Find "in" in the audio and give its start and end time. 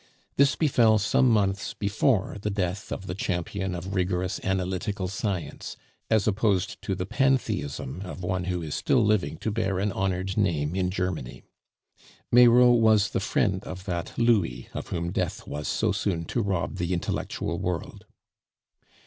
10.73-10.89